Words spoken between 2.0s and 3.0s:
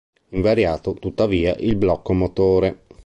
motore.